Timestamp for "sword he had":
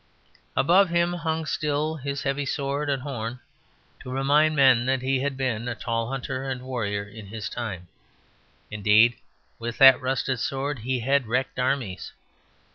10.39-11.27